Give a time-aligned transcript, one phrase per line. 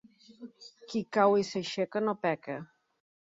[0.93, 2.57] Qui cau i s'aixeca, no peca.